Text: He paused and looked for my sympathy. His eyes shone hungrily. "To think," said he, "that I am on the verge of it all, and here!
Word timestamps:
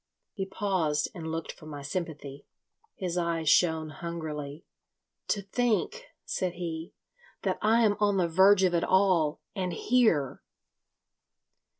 He 0.33 0.47
paused 0.47 1.09
and 1.13 1.31
looked 1.31 1.51
for 1.51 1.67
my 1.67 1.83
sympathy. 1.83 2.47
His 2.95 3.19
eyes 3.19 3.47
shone 3.47 3.89
hungrily. 3.91 4.65
"To 5.27 5.43
think," 5.43 6.05
said 6.25 6.53
he, 6.53 6.95
"that 7.43 7.59
I 7.61 7.83
am 7.85 7.95
on 7.99 8.17
the 8.17 8.27
verge 8.27 8.63
of 8.63 8.73
it 8.73 8.83
all, 8.83 9.41
and 9.55 9.71
here! 9.73 10.41